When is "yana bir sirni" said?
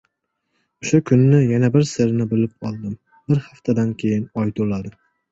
1.41-2.25